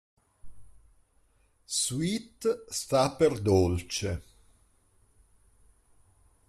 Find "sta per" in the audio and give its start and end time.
2.77-3.33